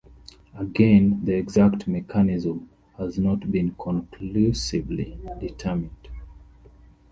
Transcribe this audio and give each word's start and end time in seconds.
Again, 0.57 1.23
the 1.25 1.35
exact 1.35 1.87
mechanism 1.87 2.71
has 2.97 3.19
not 3.19 3.51
been 3.51 3.75
conclusively 3.79 5.15
determined. 5.39 6.09